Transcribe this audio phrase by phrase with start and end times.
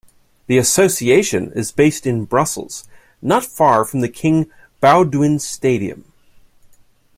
[0.47, 2.85] The association is based in Brussels,
[3.21, 4.49] not far from the King
[4.81, 6.11] Baudouin Stadium.